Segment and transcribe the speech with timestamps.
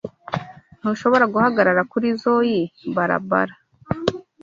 [0.79, 2.57] Ntushobora guhagarara kurizoi
[2.95, 3.53] barabara.